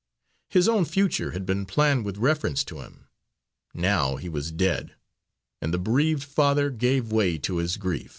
[0.49, 3.05] His own future had been planned with reference to him.
[3.75, 4.95] Now he was dead,
[5.61, 8.09] and the bereaved father gave way to his grief.